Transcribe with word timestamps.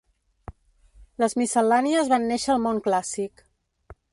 Les 1.23 1.35
miscel·lànies 1.41 2.09
van 2.15 2.25
néixer 2.31 2.53
al 2.55 2.65
món 2.67 2.81
clàssic. 2.89 3.45